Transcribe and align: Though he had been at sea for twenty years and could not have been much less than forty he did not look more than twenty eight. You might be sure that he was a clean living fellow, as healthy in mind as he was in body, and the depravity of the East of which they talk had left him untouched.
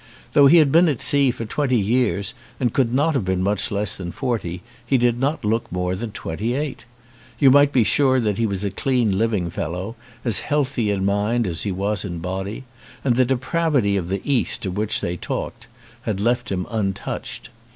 Though 0.33 0.47
he 0.47 0.57
had 0.57 0.71
been 0.71 0.89
at 0.89 0.99
sea 0.99 1.29
for 1.29 1.45
twenty 1.45 1.77
years 1.77 2.33
and 2.59 2.73
could 2.73 2.91
not 2.91 3.13
have 3.13 3.23
been 3.23 3.43
much 3.43 3.69
less 3.69 3.95
than 3.95 4.11
forty 4.11 4.63
he 4.83 4.97
did 4.97 5.19
not 5.19 5.45
look 5.45 5.71
more 5.71 5.95
than 5.95 6.09
twenty 6.11 6.55
eight. 6.55 6.85
You 7.37 7.51
might 7.51 7.71
be 7.71 7.83
sure 7.83 8.19
that 8.19 8.39
he 8.39 8.47
was 8.47 8.63
a 8.63 8.71
clean 8.71 9.15
living 9.19 9.51
fellow, 9.51 9.95
as 10.25 10.39
healthy 10.39 10.89
in 10.89 11.05
mind 11.05 11.45
as 11.45 11.61
he 11.61 11.71
was 11.71 12.03
in 12.03 12.17
body, 12.17 12.63
and 13.03 13.15
the 13.15 13.25
depravity 13.25 13.95
of 13.95 14.09
the 14.09 14.21
East 14.23 14.65
of 14.65 14.75
which 14.75 15.01
they 15.01 15.17
talk 15.17 15.53
had 16.01 16.19
left 16.19 16.51
him 16.51 16.65
untouched. 16.71 17.49